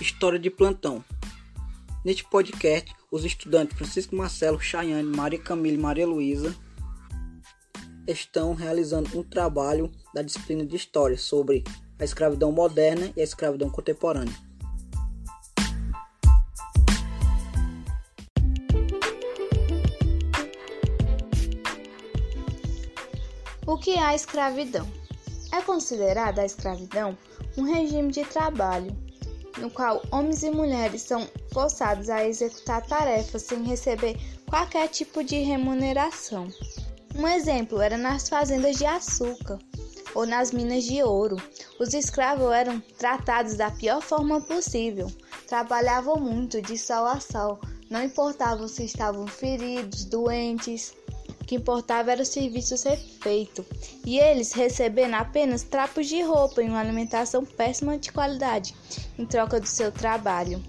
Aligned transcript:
História 0.00 0.38
de 0.38 0.48
plantão. 0.48 1.04
Neste 2.02 2.24
podcast, 2.24 2.90
os 3.12 3.22
estudantes 3.22 3.76
Francisco 3.76 4.16
Marcelo, 4.16 4.58
Chayane, 4.58 5.14
Maria 5.14 5.38
Camila 5.38 5.76
e 5.76 5.80
Maria 5.80 6.06
Luísa 6.06 6.56
estão 8.06 8.54
realizando 8.54 9.18
um 9.18 9.22
trabalho 9.22 9.92
da 10.14 10.22
disciplina 10.22 10.64
de 10.64 10.74
História 10.74 11.18
sobre 11.18 11.62
a 11.98 12.04
escravidão 12.04 12.50
moderna 12.50 13.12
e 13.14 13.20
a 13.20 13.24
escravidão 13.24 13.68
contemporânea. 13.68 14.34
O 23.66 23.76
que 23.76 23.90
é 23.90 24.02
a 24.02 24.14
escravidão? 24.14 24.88
É 25.52 25.60
considerada 25.60 26.40
a 26.40 26.46
escravidão 26.46 27.16
um 27.58 27.64
regime 27.64 28.10
de 28.10 28.24
trabalho 28.24 29.09
no 29.58 29.70
qual 29.70 30.02
homens 30.10 30.42
e 30.42 30.50
mulheres 30.50 31.02
são 31.02 31.28
forçados 31.52 32.08
a 32.08 32.26
executar 32.26 32.86
tarefas 32.86 33.42
sem 33.42 33.62
receber 33.64 34.16
qualquer 34.48 34.88
tipo 34.88 35.22
de 35.22 35.40
remuneração. 35.40 36.48
Um 37.14 37.26
exemplo 37.26 37.80
era 37.80 37.96
nas 37.96 38.28
fazendas 38.28 38.76
de 38.76 38.86
açúcar 38.86 39.58
ou 40.14 40.26
nas 40.26 40.52
minas 40.52 40.84
de 40.84 41.02
ouro. 41.02 41.36
Os 41.78 41.94
escravos 41.94 42.52
eram 42.52 42.80
tratados 42.98 43.54
da 43.56 43.70
pior 43.70 44.00
forma 44.00 44.40
possível, 44.40 45.10
trabalhavam 45.46 46.16
muito 46.16 46.60
de 46.62 46.76
sol 46.76 47.06
a 47.06 47.20
sol, 47.20 47.60
não 47.88 48.02
importavam 48.02 48.68
se 48.68 48.84
estavam 48.84 49.26
feridos, 49.26 50.04
doentes, 50.04 50.94
que 51.50 51.56
importava 51.56 52.12
era 52.12 52.22
o 52.22 52.24
serviço 52.24 52.76
ser 52.76 52.96
feito, 52.96 53.66
e 54.06 54.20
eles 54.20 54.52
recebendo 54.52 55.14
apenas 55.14 55.64
trapos 55.64 56.06
de 56.06 56.22
roupa 56.22 56.62
e 56.62 56.68
uma 56.68 56.78
alimentação 56.78 57.44
péssima 57.44 57.98
de 57.98 58.12
qualidade 58.12 58.72
em 59.18 59.26
troca 59.26 59.58
do 59.58 59.66
seu 59.66 59.90
trabalho. 59.90 60.62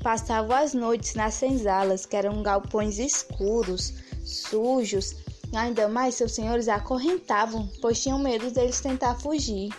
Passavam 0.00 0.56
as 0.56 0.74
noites 0.74 1.16
nas 1.16 1.34
senzalas, 1.34 2.06
que 2.06 2.14
eram 2.14 2.40
galpões 2.40 3.00
escuros, 3.00 3.94
sujos, 4.24 5.16
ainda 5.52 5.88
mais 5.88 6.14
seus 6.14 6.36
senhores 6.36 6.68
acorrentavam, 6.68 7.68
pois 7.80 8.00
tinham 8.00 8.20
medo 8.20 8.52
deles 8.52 8.80
tentar 8.80 9.16
fugir. 9.16 9.74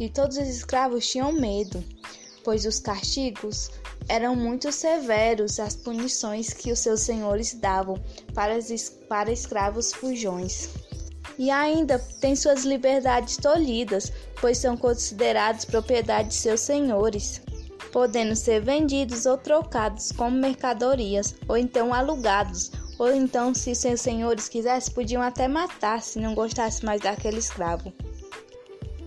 E 0.00 0.08
todos 0.08 0.38
os 0.38 0.48
escravos 0.48 1.06
tinham 1.06 1.32
medo, 1.32 1.84
pois 2.42 2.64
os 2.64 2.78
castigos 2.78 3.70
eram 4.08 4.34
muito 4.34 4.72
severos 4.72 5.60
as 5.60 5.76
punições 5.76 6.52
que 6.52 6.72
os 6.72 6.78
seus 6.78 7.00
senhores 7.00 7.54
davam 7.54 8.02
para, 8.34 8.54
para 9.08 9.30
escravos 9.30 9.92
fujões. 9.92 10.70
E 11.38 11.50
ainda 11.50 11.98
têm 12.20 12.34
suas 12.34 12.64
liberdades 12.64 13.36
tolhidas, 13.36 14.12
pois 14.40 14.58
são 14.58 14.76
considerados 14.76 15.64
propriedade 15.64 16.28
de 16.28 16.34
seus 16.34 16.60
senhores, 16.60 17.40
podendo 17.92 18.34
ser 18.34 18.60
vendidos 18.60 19.26
ou 19.26 19.36
trocados 19.36 20.10
como 20.10 20.36
mercadorias, 20.36 21.34
ou 21.46 21.56
então 21.56 21.94
alugados, 21.94 22.72
ou 22.98 23.14
então, 23.14 23.54
se 23.54 23.74
seus 23.74 24.00
senhores 24.00 24.48
quisessem, 24.48 24.92
podiam 24.92 25.22
até 25.22 25.46
matar 25.46 26.02
se 26.02 26.18
não 26.18 26.34
gostasse 26.34 26.84
mais 26.84 27.00
daquele 27.00 27.38
escravo. 27.38 27.92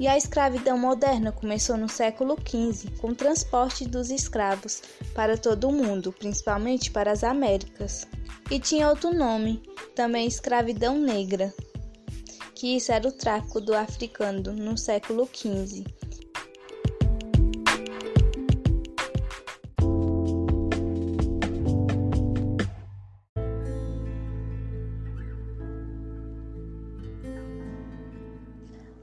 E 0.02 0.08
a 0.08 0.18
escravidão 0.18 0.80
moderna 0.80 1.32
começou 1.32 1.78
no 1.78 1.88
século 1.88 2.36
XV, 2.36 2.90
com 2.98 3.10
o 3.10 3.16
transporte 3.16 3.88
dos 3.88 4.10
escravos 4.10 4.82
para 5.14 5.38
todo 5.38 5.70
o 5.70 5.72
mundo, 5.72 6.12
principalmente 6.12 6.90
para 6.90 7.12
as 7.12 7.24
Américas. 7.24 8.08
E 8.50 8.60
tinha 8.60 8.90
outro 8.90 9.14
nome, 9.14 9.62
também 9.94 10.26
escravidão 10.26 10.98
negra, 10.98 11.54
que 12.56 12.78
isso 12.78 12.92
era 12.92 13.08
o 13.08 13.12
tráfico 13.12 13.62
do 13.62 13.76
africano 13.76 14.52
no 14.54 14.76
século 14.76 15.30
XV. 15.32 15.86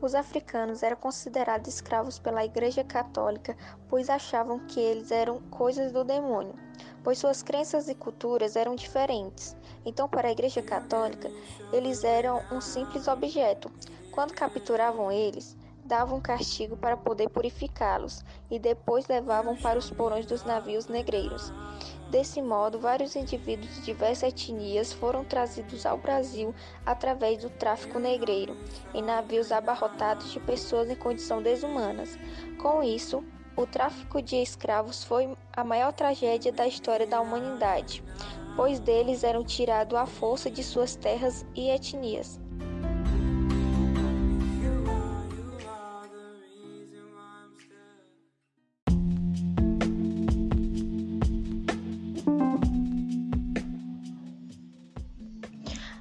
Os 0.08 0.14
africanos 0.14 0.82
eram 0.82 0.96
considerados 0.96 1.69
escravos 1.69 2.19
pela 2.19 2.42
Igreja 2.42 2.82
Católica, 2.82 3.54
pois 3.91 4.08
achavam 4.08 4.58
que 4.60 4.80
eles 4.80 5.10
eram 5.10 5.38
coisas 5.50 5.92
do 5.92 6.02
demônio, 6.02 6.54
pois 7.04 7.19
suas 7.19 7.42
crenças 7.42 7.91
e 7.91 7.94
culturas 7.94 8.56
eram 8.56 8.74
diferentes. 8.74 9.54
Então, 9.84 10.08
para 10.08 10.28
a 10.28 10.32
Igreja 10.32 10.62
Católica, 10.62 11.30
eles 11.74 12.04
eram 12.04 12.42
um 12.50 12.58
simples 12.58 13.06
objeto. 13.06 13.70
Quando 14.10 14.32
capturavam 14.32 15.12
eles, 15.12 15.54
davam 15.84 16.22
castigo 16.22 16.75
para 16.75 16.96
poder 16.96 17.28
purificá-los 17.28 18.25
e 18.50 18.58
depois 18.58 19.06
levavam 19.08 19.56
para 19.56 19.78
os 19.78 19.90
porões 19.90 20.25
dos 20.25 20.42
navios 20.42 20.86
negreiros. 20.86 21.52
Desse 22.10 22.41
modo, 22.41 22.78
vários 22.78 23.14
indivíduos 23.16 23.74
de 23.74 23.82
diversas 23.82 24.30
etnias 24.30 24.92
foram 24.92 25.24
trazidos 25.24 25.84
ao 25.84 25.98
Brasil 25.98 26.54
através 26.86 27.42
do 27.42 27.50
tráfico 27.50 27.98
negreiro, 27.98 28.56
em 28.94 29.02
navios 29.02 29.52
abarrotados 29.52 30.32
de 30.32 30.41
pessoas 30.41 30.88
em 30.88 30.94
condições 30.94 31.44
desumanas. 31.44 32.19
Com 32.62 32.82
isso, 32.82 33.22
o 33.54 33.66
tráfico 33.66 34.22
de 34.22 34.36
escravos 34.36 35.04
foi 35.04 35.36
a 35.54 35.62
maior 35.62 35.92
tragédia 35.92 36.50
da 36.50 36.66
história 36.66 37.06
da 37.06 37.20
humanidade, 37.20 38.02
pois 38.56 38.80
deles 38.80 39.22
eram 39.22 39.44
tirados 39.44 39.98
à 39.98 40.06
força 40.06 40.50
de 40.50 40.64
suas 40.64 40.96
terras 40.96 41.44
e 41.54 41.69
etnias. 41.69 42.40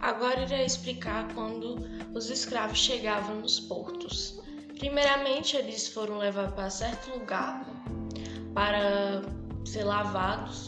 Agora 0.07 0.39
irei 0.39 0.63
explicar 0.63 1.27
quando 1.33 1.85
os 2.15 2.29
escravos 2.29 2.77
chegavam 2.77 3.41
nos 3.41 3.59
portos. 3.59 4.39
Primeiramente, 4.79 5.57
eles 5.57 5.89
foram 5.89 6.17
levados 6.17 6.55
para 6.55 6.69
certo 6.69 7.11
lugar 7.11 7.67
para 8.53 9.21
ser 9.65 9.83
lavados 9.83 10.67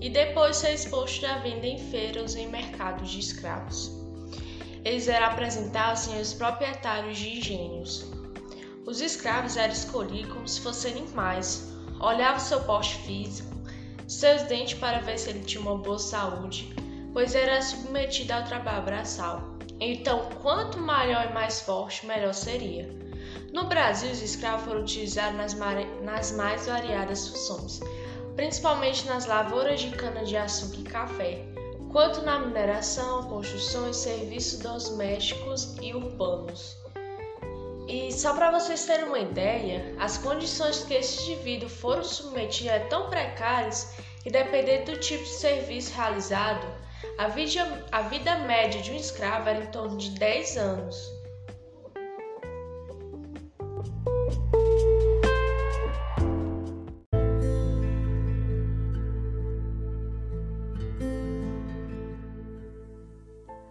e 0.00 0.08
depois 0.08 0.56
ser 0.58 0.72
expostos 0.72 1.28
à 1.28 1.38
venda 1.38 1.66
em 1.66 1.78
feiras 1.90 2.36
e 2.36 2.42
em 2.42 2.48
mercados 2.48 3.10
de 3.10 3.18
escravos. 3.18 3.90
Eles 4.84 5.08
eram 5.08 5.26
apresentados 5.26 6.06
aos 6.06 6.32
proprietários 6.32 7.18
de 7.18 7.38
engenhos. 7.38 8.06
Os 8.86 9.00
escravos 9.00 9.56
eram 9.56 9.72
escolhidos 9.72 10.32
como 10.32 10.46
se 10.46 10.60
fossem 10.60 10.92
animais, 10.92 11.72
olhavam 11.98 12.38
seu 12.38 12.60
porte 12.60 12.98
físico, 12.98 13.52
seus 14.06 14.42
dentes 14.42 14.78
para 14.78 15.00
ver 15.00 15.18
se 15.18 15.30
ele 15.30 15.40
tinha 15.40 15.60
uma 15.60 15.76
boa 15.76 15.98
saúde 15.98 16.72
pois 17.18 17.34
era 17.34 17.60
submetida 17.60 18.36
ao 18.36 18.44
trabalho 18.44 18.84
braçal. 18.84 19.42
Então, 19.80 20.28
quanto 20.40 20.78
maior 20.78 21.28
e 21.28 21.32
mais 21.32 21.60
forte, 21.60 22.06
melhor 22.06 22.32
seria. 22.32 22.88
No 23.52 23.64
Brasil, 23.64 24.12
os 24.12 24.22
escravos 24.22 24.64
foram 24.64 24.82
utilizados 24.82 25.36
nas, 25.36 25.56
nas 26.00 26.30
mais 26.30 26.68
variadas 26.68 27.26
funções, 27.26 27.80
principalmente 28.36 29.04
nas 29.08 29.26
lavouras 29.26 29.80
de 29.80 29.90
cana-de-açúcar 29.96 30.78
e 30.78 30.82
café, 30.84 31.44
quanto 31.90 32.22
na 32.22 32.38
mineração, 32.38 33.24
construções, 33.24 33.96
serviços 33.96 34.60
domésticos 34.60 35.76
e 35.82 35.92
urbanos. 35.92 36.76
E 37.88 38.12
só 38.12 38.32
para 38.32 38.52
vocês 38.52 38.86
terem 38.86 39.06
uma 39.06 39.18
ideia, 39.18 39.92
as 39.98 40.18
condições 40.18 40.84
que 40.84 40.94
esses 40.94 41.20
indivíduos 41.26 41.72
foram 41.72 42.04
submetidos 42.04 42.70
é 42.70 42.78
tão 42.78 43.10
precárias 43.10 43.92
que, 44.22 44.30
dependendo 44.30 44.92
do 44.92 45.00
tipo 45.00 45.24
de 45.24 45.30
serviço 45.30 45.92
realizado, 45.96 46.86
a 47.16 47.28
vida, 47.28 47.84
a 47.92 48.02
vida 48.02 48.38
média 48.40 48.82
de 48.82 48.90
um 48.90 48.96
escravo 48.96 49.48
era 49.48 49.64
em 49.64 49.66
torno 49.66 49.96
de 49.96 50.10
10 50.18 50.56
anos. 50.56 51.18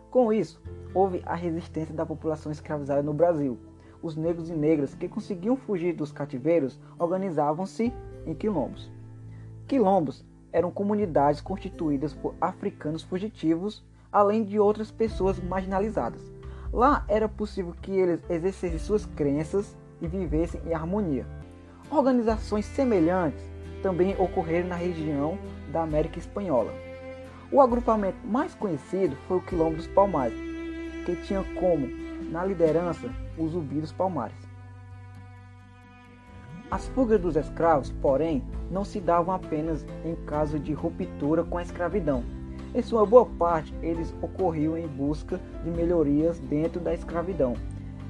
Com 0.10 0.34
isso, 0.34 0.60
houve 0.94 1.22
a 1.26 1.36
resistência 1.36 1.94
da 1.94 2.06
população 2.06 2.52
escravizada 2.52 3.04
no 3.04 3.14
Brasil. 3.14 3.60
Os 4.02 4.16
negros 4.16 4.50
e 4.50 4.54
negras 4.54 4.96
que 4.96 5.08
conseguiam 5.08 5.56
fugir 5.56 5.94
dos 5.94 6.12
cativeiros 6.12 6.80
organizavam-se 6.98 7.94
em 8.26 8.34
quilombos. 8.34 8.92
Quilombos 9.68 10.26
eram 10.58 10.72
comunidades 10.72 11.40
constituídas 11.40 12.16
por 12.16 12.34
africanos 12.42 13.04
fugitivos, 13.04 13.86
além 14.12 14.44
de 14.44 14.60
outras 14.60 14.90
pessoas 14.90 15.40
marginalizadas. 15.40 16.20
Lá 16.74 17.06
era 17.08 17.30
possível 17.30 17.76
que 17.80 17.92
eles 17.92 18.20
exercessem 18.28 18.80
suas 18.80 19.06
crenças 19.06 19.78
e 20.02 20.08
vivessem 20.08 20.60
em 20.66 20.74
harmonia. 20.74 21.28
Organizações 21.92 22.66
semelhantes 22.66 23.44
também 23.84 24.20
ocorreram 24.20 24.70
na 24.70 24.76
região 24.76 25.38
da 25.72 25.84
América 25.84 26.18
Espanhola. 26.18 26.74
O 27.52 27.62
agrupamento 27.62 28.18
mais 28.26 28.56
conhecido 28.56 29.16
foi 29.28 29.38
o 29.38 29.42
Quilombo 29.42 29.76
dos 29.76 29.86
Palmares, 29.86 30.40
que 31.06 31.16
tinha 31.18 31.44
como 31.60 31.88
na 32.32 32.44
liderança 32.44 33.08
os 33.38 33.52
Zumbi 33.52 33.80
dos 33.80 33.92
Palmares. 33.92 34.47
As 36.70 36.88
fugas 36.90 37.20
dos 37.22 37.36
escravos, 37.38 37.92
porém, 38.02 38.44
não 38.70 38.84
se 38.84 39.00
davam 39.00 39.34
apenas 39.34 39.86
em 40.04 40.16
caso 40.26 40.60
de 40.60 40.74
ruptura 40.74 41.44
com 41.44 41.58
a 41.58 41.62
escravidão. 41.62 42.24
Em 42.76 42.82
sua 42.82 43.06
boa 43.06 43.26
parte, 43.26 43.74
eles 43.82 44.14
ocorriam 44.22 44.78
em 44.78 44.86
busca 44.86 45.40
de 45.64 45.70
melhorias 45.70 46.38
dentro 46.40 46.82
da 46.82 46.94
escravidão. 46.94 47.56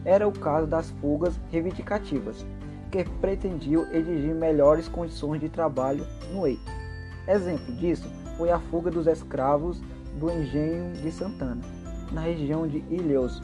Era 0.04 0.28
o 0.28 0.32
caso 0.32 0.66
das 0.66 0.90
fugas 1.00 1.40
reivindicativas, 1.52 2.46
que 2.92 3.04
pretendiam 3.22 3.86
exigir 3.94 4.34
melhores 4.34 4.88
condições 4.88 5.40
de 5.40 5.50
trabalho 5.50 6.06
no 6.34 6.48
eito. 6.48 6.72
Exemplo 7.28 7.76
disso 7.76 8.10
foi 8.38 8.50
a 8.50 8.60
fuga 8.60 8.90
dos 8.90 9.06
escravos 9.06 9.82
do 10.20 10.32
engenho 10.32 10.94
de 10.94 11.12
Santana, 11.12 11.62
na 12.12 12.22
região 12.22 12.68
de 12.68 12.84
Ilhéus, 12.90 13.42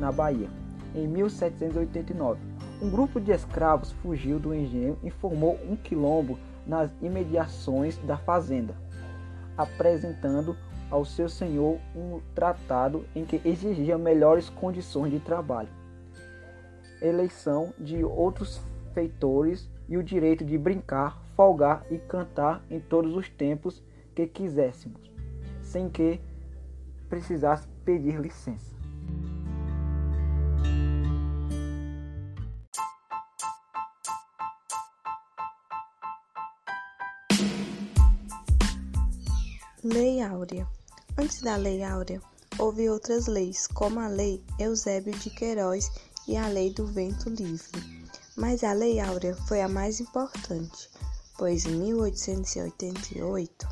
na 0.00 0.10
Bahia, 0.10 0.48
em 0.94 1.06
1789. 1.06 2.47
Um 2.80 2.90
grupo 2.90 3.20
de 3.20 3.32
escravos 3.32 3.90
fugiu 3.90 4.38
do 4.38 4.54
engenho 4.54 4.96
e 5.02 5.10
formou 5.10 5.58
um 5.68 5.74
quilombo 5.74 6.38
nas 6.64 6.88
imediações 7.02 7.98
da 7.98 8.16
fazenda, 8.16 8.76
apresentando 9.56 10.56
ao 10.88 11.04
seu 11.04 11.28
senhor 11.28 11.80
um 11.94 12.20
tratado 12.36 13.04
em 13.16 13.24
que 13.24 13.40
exigia 13.44 13.98
melhores 13.98 14.48
condições 14.48 15.10
de 15.10 15.18
trabalho, 15.18 15.68
eleição 17.02 17.74
de 17.76 18.04
outros 18.04 18.60
feitores 18.94 19.68
e 19.88 19.96
o 19.96 20.02
direito 20.02 20.44
de 20.44 20.56
brincar, 20.56 21.20
folgar 21.34 21.84
e 21.90 21.98
cantar 21.98 22.62
em 22.70 22.78
todos 22.78 23.16
os 23.16 23.28
tempos 23.28 23.82
que 24.14 24.24
quiséssemos, 24.24 25.10
sem 25.60 25.88
que 25.88 26.20
precisasse 27.08 27.66
pedir 27.84 28.20
licença. 28.20 28.77
Lei 39.90 40.20
Áurea. 40.20 40.68
Antes 41.16 41.40
da 41.40 41.56
Lei 41.56 41.82
Áurea, 41.82 42.20
houve 42.58 42.90
outras 42.90 43.26
leis, 43.26 43.66
como 43.66 43.98
a 43.98 44.06
Lei 44.06 44.44
Eusébio 44.58 45.14
de 45.14 45.30
Queiroz 45.30 45.90
e 46.26 46.36
a 46.36 46.46
Lei 46.46 46.70
do 46.70 46.86
Vento 46.86 47.30
Livre. 47.30 48.06
Mas 48.36 48.62
a 48.62 48.74
Lei 48.74 49.00
Áurea 49.00 49.34
foi 49.34 49.62
a 49.62 49.68
mais 49.68 49.98
importante, 49.98 50.90
pois 51.38 51.64
em 51.64 51.70
1888 51.70 53.66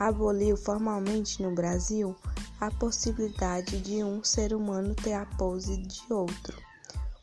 aboliu 0.00 0.56
formalmente 0.56 1.40
no 1.40 1.54
Brasil 1.54 2.16
a 2.60 2.68
possibilidade 2.72 3.80
de 3.80 4.02
um 4.02 4.24
ser 4.24 4.52
humano 4.52 4.92
ter 4.96 5.12
a 5.12 5.24
pose 5.24 5.76
de 5.76 6.02
outro. 6.12 6.60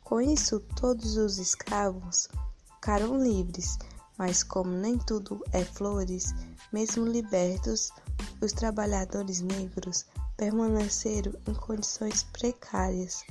Com 0.02 0.22
isso, 0.22 0.58
todos 0.74 1.18
os 1.18 1.36
escravos 1.36 2.30
ficaram 2.76 3.22
livres, 3.22 3.76
mas 4.16 4.42
como 4.42 4.70
nem 4.70 4.96
tudo 4.96 5.44
é 5.52 5.62
flores, 5.62 6.34
mesmo 6.72 7.04
libertos, 7.04 7.92
os 8.40 8.52
trabalhadores 8.52 9.40
negros 9.40 10.06
permaneceram 10.36 11.32
em 11.48 11.54
condições 11.54 12.22
precárias, 12.24 13.24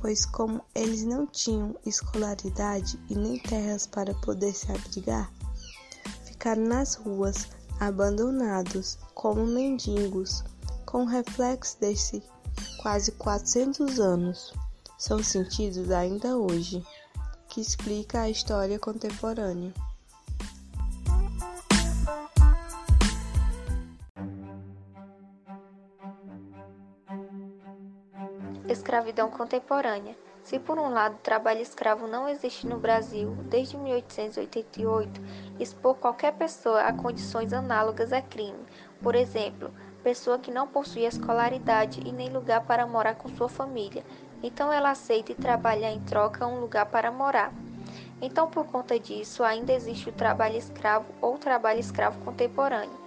pois, 0.00 0.24
como 0.24 0.62
eles 0.74 1.04
não 1.04 1.26
tinham 1.26 1.76
escolaridade 1.84 2.98
e 3.08 3.14
nem 3.14 3.38
terras 3.38 3.86
para 3.86 4.14
poder 4.14 4.54
se 4.54 4.70
abrigar, 4.72 5.30
ficaram 6.24 6.62
nas 6.62 6.94
ruas, 6.94 7.48
abandonados, 7.80 8.98
como 9.14 9.46
mendigos, 9.46 10.42
com 10.86 11.04
reflexo 11.04 11.78
desse 11.80 12.22
quase 12.80 13.12
400 13.12 14.00
anos. 14.00 14.52
São 14.96 15.22
sentidos 15.22 15.90
ainda 15.90 16.36
hoje, 16.36 16.84
que 17.48 17.60
explica 17.60 18.22
a 18.22 18.30
história 18.30 18.78
contemporânea. 18.78 19.72
Escravidão 28.88 29.28
contemporânea. 29.28 30.16
Se 30.42 30.58
por 30.58 30.78
um 30.78 30.88
lado 30.88 31.16
o 31.16 31.18
trabalho 31.18 31.60
escravo 31.60 32.06
não 32.06 32.26
existe 32.26 32.66
no 32.66 32.78
Brasil 32.78 33.36
desde 33.42 33.76
1888, 33.76 35.20
expor 35.60 35.94
qualquer 35.96 36.32
pessoa 36.32 36.80
a 36.80 36.92
condições 36.94 37.52
análogas 37.52 38.12
é 38.12 38.22
crime. 38.22 38.64
Por 39.02 39.14
exemplo, 39.14 39.70
pessoa 40.02 40.38
que 40.38 40.50
não 40.50 40.66
possui 40.66 41.04
escolaridade 41.04 42.00
e 42.02 42.10
nem 42.10 42.30
lugar 42.30 42.62
para 42.62 42.86
morar 42.86 43.16
com 43.16 43.28
sua 43.28 43.46
família, 43.46 44.02
então 44.42 44.72
ela 44.72 44.92
aceita 44.92 45.32
e 45.32 45.34
trabalha 45.34 45.90
em 45.90 46.00
troca 46.00 46.46
um 46.46 46.58
lugar 46.58 46.86
para 46.86 47.12
morar. 47.12 47.52
Então, 48.22 48.48
por 48.48 48.64
conta 48.64 48.98
disso, 48.98 49.44
ainda 49.44 49.74
existe 49.74 50.08
o 50.08 50.14
trabalho 50.14 50.56
escravo 50.56 51.12
ou 51.20 51.36
trabalho 51.36 51.78
escravo 51.78 52.24
contemporâneo, 52.24 52.98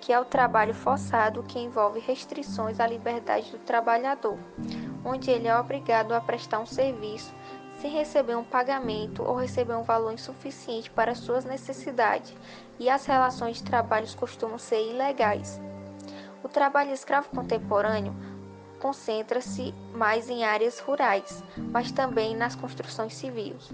que 0.00 0.12
é 0.12 0.20
o 0.20 0.24
trabalho 0.24 0.74
forçado 0.74 1.42
que 1.42 1.58
envolve 1.58 1.98
restrições 1.98 2.78
à 2.78 2.86
liberdade 2.86 3.50
do 3.50 3.58
trabalhador 3.58 4.38
onde 5.04 5.30
ele 5.30 5.48
é 5.48 5.58
obrigado 5.58 6.12
a 6.12 6.20
prestar 6.20 6.60
um 6.60 6.66
serviço 6.66 7.32
sem 7.78 7.90
receber 7.90 8.36
um 8.36 8.44
pagamento 8.44 9.22
ou 9.22 9.36
receber 9.36 9.74
um 9.74 9.82
valor 9.82 10.12
insuficiente 10.12 10.90
para 10.90 11.14
suas 11.14 11.44
necessidades, 11.44 12.34
e 12.78 12.88
as 12.88 13.04
relações 13.04 13.58
de 13.58 13.64
trabalho 13.64 14.06
costumam 14.16 14.58
ser 14.58 14.90
ilegais. 14.90 15.60
O 16.42 16.48
trabalho 16.48 16.92
escravo 16.92 17.28
contemporâneo 17.30 18.14
concentra-se 18.80 19.74
mais 19.94 20.28
em 20.28 20.44
áreas 20.44 20.78
rurais, 20.78 21.42
mas 21.56 21.90
também 21.90 22.36
nas 22.36 22.54
construções 22.54 23.14
civis. 23.14 23.70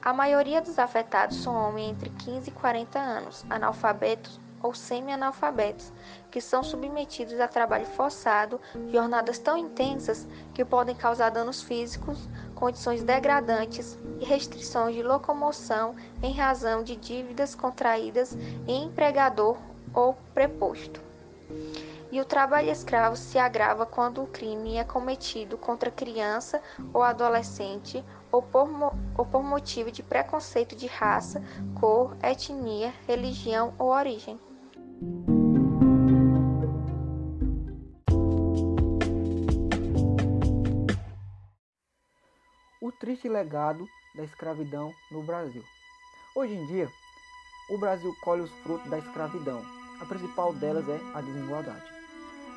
A 0.00 0.12
maioria 0.12 0.60
dos 0.60 0.78
afetados 0.78 1.42
são 1.42 1.54
homens 1.54 1.90
entre 1.90 2.10
15 2.10 2.48
e 2.48 2.52
40 2.52 2.98
anos, 2.98 3.44
analfabetos 3.48 4.40
ou 4.62 4.74
semi-analfabetos, 4.74 5.92
que 6.30 6.40
são 6.40 6.62
submetidos 6.62 7.38
a 7.40 7.48
trabalho 7.48 7.86
forçado, 7.86 8.60
jornadas 8.90 9.38
tão 9.38 9.56
intensas 9.56 10.26
que 10.54 10.64
podem 10.64 10.94
causar 10.94 11.30
danos 11.30 11.62
físicos, 11.62 12.28
condições 12.54 13.02
degradantes 13.02 13.98
e 14.20 14.24
restrições 14.24 14.94
de 14.94 15.02
locomoção 15.02 15.94
em 16.22 16.32
razão 16.32 16.82
de 16.82 16.96
dívidas 16.96 17.54
contraídas 17.54 18.34
em 18.66 18.84
empregador 18.84 19.56
ou 19.94 20.14
preposto. 20.32 21.00
E 22.12 22.20
o 22.20 22.26
trabalho 22.26 22.70
escravo 22.70 23.16
se 23.16 23.38
agrava 23.38 23.86
quando 23.86 24.22
o 24.22 24.26
crime 24.26 24.76
é 24.76 24.84
cometido 24.84 25.56
contra 25.56 25.90
criança 25.90 26.60
ou 26.92 27.02
adolescente 27.02 28.04
ou 28.30 28.42
por, 28.42 28.68
ou 29.16 29.24
por 29.24 29.42
motivo 29.42 29.90
de 29.90 30.02
preconceito 30.02 30.76
de 30.76 30.86
raça, 30.86 31.42
cor, 31.80 32.14
etnia, 32.22 32.92
religião 33.06 33.72
ou 33.78 33.88
origem. 33.88 34.38
Triste 43.12 43.28
legado 43.28 43.86
da 44.14 44.24
escravidão 44.24 44.94
no 45.10 45.22
Brasil. 45.22 45.62
Hoje 46.34 46.54
em 46.54 46.64
dia, 46.64 46.90
o 47.68 47.76
Brasil 47.76 48.16
colhe 48.22 48.40
os 48.40 48.50
frutos 48.62 48.88
da 48.90 48.98
escravidão. 48.98 49.62
A 50.00 50.06
principal 50.06 50.54
delas 50.54 50.88
é 50.88 50.98
a 51.12 51.20
desigualdade. 51.20 51.84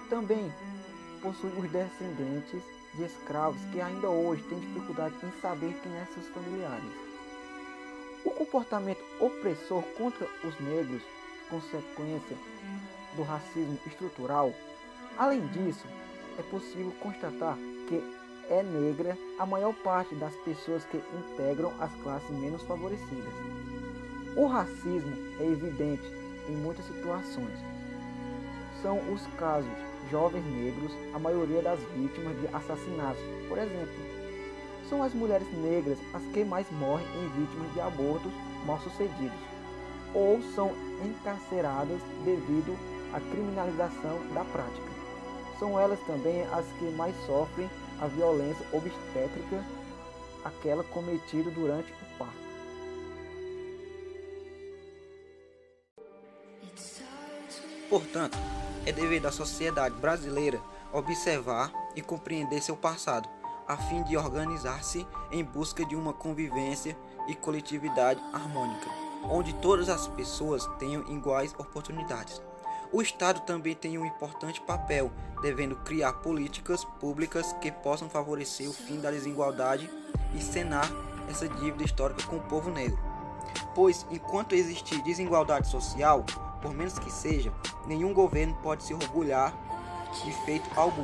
Também 0.09 0.49
possui 1.21 1.51
os 1.57 1.69
descendentes 1.69 2.63
de 2.93 3.03
escravos 3.03 3.59
que 3.73 3.81
ainda 3.81 4.07
hoje 4.07 4.43
têm 4.43 4.57
dificuldade 4.61 5.15
em 5.25 5.41
saber 5.41 5.73
quem 5.83 5.91
são 5.91 6.13
seus 6.13 6.27
familiares. 6.29 6.93
O 8.23 8.31
comportamento 8.31 9.03
opressor 9.19 9.83
contra 9.97 10.25
os 10.41 10.57
negros 10.61 11.01
consequência 11.49 12.37
do 13.17 13.23
racismo 13.23 13.77
estrutural. 13.85 14.53
Além 15.17 15.45
disso, 15.47 15.85
é 16.39 16.43
possível 16.43 16.93
constatar 17.01 17.57
que 17.89 18.01
é 18.49 18.61
negra 18.63 19.17
a 19.39 19.45
maior 19.45 19.73
parte 19.83 20.13
das 20.15 20.35
pessoas 20.37 20.83
que 20.85 20.97
integram 20.97 21.73
as 21.79 21.93
classes 22.03 22.29
menos 22.29 22.61
favorecidas. 22.63 23.33
O 24.35 24.47
racismo 24.47 25.15
é 25.39 25.45
evidente 25.45 26.03
em 26.49 26.55
muitas 26.55 26.85
situações. 26.85 27.59
São 28.81 28.99
os 29.11 29.25
casos 29.37 29.71
jovens 30.11 30.45
negros, 30.45 30.91
a 31.13 31.19
maioria 31.19 31.61
das 31.61 31.79
vítimas 31.95 32.39
de 32.39 32.47
assassinatos, 32.47 33.21
por 33.47 33.57
exemplo. 33.57 33.93
São 34.89 35.01
as 35.01 35.13
mulheres 35.13 35.47
negras 35.53 35.97
as 36.13 36.23
que 36.25 36.43
mais 36.43 36.69
morrem 36.71 37.07
em 37.15 37.27
vítimas 37.29 37.73
de 37.73 37.81
abortos 37.81 38.31
mal 38.65 38.79
sucedidos 38.79 39.55
ou 40.13 40.41
são 40.53 40.71
encarceradas 41.03 41.99
devido 42.23 42.77
à 43.13 43.19
criminalização 43.19 44.19
da 44.33 44.45
prática. 44.45 44.95
São 45.59 45.79
elas 45.79 45.99
também 46.01 46.43
as 46.53 46.65
que 46.77 46.85
mais 46.91 47.15
sofrem 47.25 47.69
a 48.01 48.07
violência 48.07 48.65
obstétrica, 48.71 49.63
aquela 50.43 50.83
cometida 50.83 51.49
durante 51.51 51.91
o 51.91 52.17
parto. 52.17 52.45
Portanto, 57.89 58.37
é 58.85 58.91
dever 58.91 59.19
da 59.19 59.31
sociedade 59.31 59.95
brasileira 59.95 60.61
observar 60.91 61.71
e 61.95 62.01
compreender 62.01 62.61
seu 62.61 62.75
passado, 62.75 63.27
a 63.67 63.75
fim 63.77 64.03
de 64.03 64.15
organizar-se 64.15 65.05
em 65.31 65.43
busca 65.43 65.83
de 65.85 65.95
uma 65.95 66.13
convivência 66.13 66.97
e 67.27 67.35
coletividade 67.35 68.21
harmônica, 68.31 68.89
onde 69.23 69.53
todas 69.55 69.89
as 69.89 70.07
pessoas 70.07 70.65
tenham 70.77 71.01
iguais 71.11 71.53
oportunidades. 71.57 72.41
O 72.91 73.01
Estado 73.01 73.41
também 73.41 73.75
tem 73.75 73.97
um 73.97 74.05
importante 74.05 74.61
papel, 74.61 75.11
devendo 75.41 75.75
criar 75.77 76.13
políticas 76.13 76.83
públicas 76.83 77.53
que 77.53 77.71
possam 77.71 78.09
favorecer 78.09 78.69
o 78.69 78.73
fim 78.73 78.99
da 78.99 79.11
desigualdade 79.11 79.89
e 80.33 80.41
cenar 80.41 80.89
essa 81.29 81.47
dívida 81.47 81.83
histórica 81.83 82.23
com 82.23 82.37
o 82.37 82.41
povo 82.41 82.69
negro. 82.69 82.97
Pois, 83.73 84.05
enquanto 84.09 84.53
existir 84.53 85.01
desigualdade 85.01 85.67
social, 85.67 86.23
por 86.61 86.73
menos 86.73 86.97
que 86.97 87.11
seja, 87.11 87.51
nenhum 87.85 88.13
governo 88.13 88.55
pode 88.63 88.83
se 88.83 88.93
orgulhar 88.93 89.53
de 90.23 90.31
feito 90.45 90.69
algum. 90.75 91.03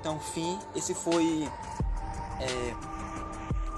Então, 0.00 0.18
fim, 0.20 0.58
esse 0.74 0.94
foi 0.94 1.48
é, 2.40 2.74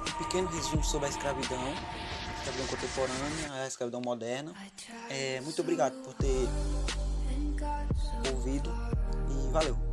um 0.09 0.19
pequeno 0.19 0.49
resumo 0.49 0.83
sobre 0.83 1.07
a 1.07 1.11
escravidão, 1.11 1.75
escravidão 2.47 2.67
contemporânea, 2.67 3.63
a 3.63 3.67
escravidão 3.67 4.01
moderna. 4.01 4.53
É, 5.11 5.41
muito 5.41 5.61
obrigado 5.61 5.95
por 6.03 6.15
ter 6.15 6.49
ouvido 8.33 8.71
e 9.31 9.53
valeu! 9.53 9.86